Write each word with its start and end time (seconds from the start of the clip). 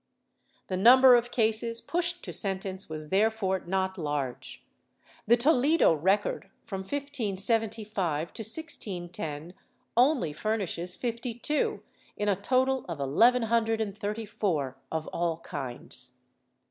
The 0.65 0.77
number 0.77 1.13
of 1.13 1.29
cases 1.29 1.79
pushed 1.79 2.23
to 2.23 2.33
sentence 2.33 2.89
was 2.89 3.09
therefore 3.09 3.59
not 3.59 3.99
large. 3.99 4.65
The 5.27 5.37
Toledo 5.37 5.93
record, 5.93 6.49
from 6.65 6.79
1575 6.79 8.33
to 8.33 8.41
1610, 8.41 9.53
only 9.95 10.33
furnishes 10.33 10.95
fifty 10.95 11.35
two 11.35 11.83
in 12.17 12.27
a 12.27 12.35
total 12.35 12.83
of 12.89 12.99
eleven 12.99 13.43
hundred 13.43 13.79
and 13.79 13.95
thirty 13.95 14.25
four 14.25 14.75
of 14.91 15.05
all 15.09 15.37
kinds. 15.41 16.17